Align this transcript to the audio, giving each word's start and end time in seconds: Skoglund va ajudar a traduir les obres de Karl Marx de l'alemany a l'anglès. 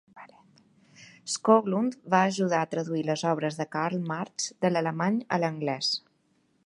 Skoglund 1.33 1.97
va 2.13 2.21
ajudar 2.29 2.61
a 2.61 2.69
traduir 2.71 3.03
les 3.11 3.25
obres 3.33 3.59
de 3.61 3.67
Karl 3.77 4.01
Marx 4.13 4.51
de 4.67 4.73
l'alemany 4.73 5.21
a 5.39 5.41
l'anglès. 5.45 5.93